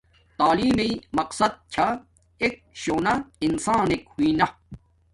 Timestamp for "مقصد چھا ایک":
1.17-2.55